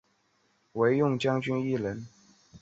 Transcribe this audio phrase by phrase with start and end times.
[0.73, 2.07] 惟用将军一人。